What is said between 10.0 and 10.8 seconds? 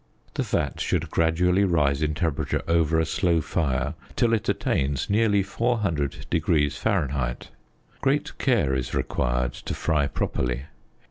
properly.